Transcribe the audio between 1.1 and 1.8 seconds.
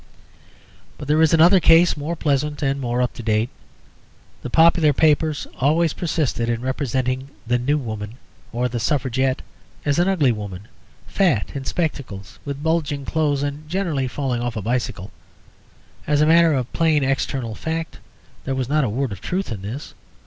is another